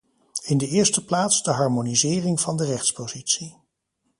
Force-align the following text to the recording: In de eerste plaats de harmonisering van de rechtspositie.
In 0.43 0.57
de 0.57 0.67
eerste 0.67 1.05
plaats 1.05 1.43
de 1.43 1.51
harmonisering 1.51 2.39
van 2.41 2.55
de 2.57 2.65
rechtspositie. 2.65 3.57